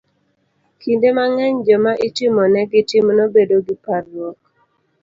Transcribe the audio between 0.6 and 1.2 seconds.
Kinde